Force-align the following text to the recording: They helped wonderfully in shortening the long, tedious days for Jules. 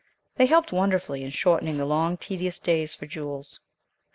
They 0.37 0.47
helped 0.47 0.71
wonderfully 0.71 1.21
in 1.23 1.29
shortening 1.29 1.77
the 1.77 1.85
long, 1.85 2.17
tedious 2.17 2.57
days 2.57 2.91
for 2.91 3.05
Jules. 3.05 3.59